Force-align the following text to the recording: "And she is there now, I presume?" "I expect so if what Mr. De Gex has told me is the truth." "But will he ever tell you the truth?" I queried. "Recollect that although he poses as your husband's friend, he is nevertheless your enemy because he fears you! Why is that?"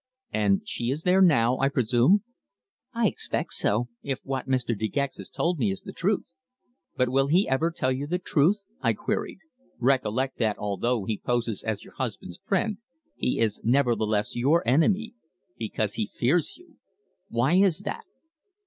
"And 0.33 0.67
she 0.67 0.89
is 0.89 1.03
there 1.03 1.21
now, 1.21 1.59
I 1.59 1.69
presume?" 1.69 2.23
"I 2.91 3.05
expect 3.07 3.53
so 3.53 3.87
if 4.01 4.19
what 4.23 4.47
Mr. 4.47 4.75
De 4.75 4.87
Gex 4.87 5.17
has 5.17 5.29
told 5.29 5.59
me 5.59 5.69
is 5.69 5.81
the 5.83 5.93
truth." 5.93 6.25
"But 6.97 7.09
will 7.09 7.27
he 7.27 7.47
ever 7.47 7.69
tell 7.69 7.91
you 7.91 8.07
the 8.07 8.17
truth?" 8.17 8.57
I 8.81 8.93
queried. 8.93 9.37
"Recollect 9.77 10.39
that 10.39 10.57
although 10.57 11.05
he 11.05 11.19
poses 11.23 11.61
as 11.61 11.83
your 11.83 11.93
husband's 11.97 12.39
friend, 12.39 12.79
he 13.15 13.39
is 13.39 13.61
nevertheless 13.63 14.35
your 14.35 14.67
enemy 14.67 15.13
because 15.59 15.93
he 15.93 16.07
fears 16.11 16.57
you! 16.57 16.77
Why 17.29 17.53
is 17.57 17.81
that?" 17.81 18.05